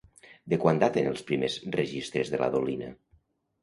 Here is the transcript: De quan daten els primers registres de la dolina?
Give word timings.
De 0.53 0.57
quan 0.63 0.81
daten 0.85 1.11
els 1.11 1.23
primers 1.29 1.59
registres 1.79 2.35
de 2.37 2.45
la 2.45 2.53
dolina? 2.59 2.95